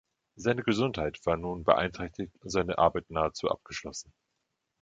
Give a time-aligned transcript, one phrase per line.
[0.35, 4.11] Seine Gesundheit war nun beeinträchtigt und seine Arbeit nahezu abgeschlossen.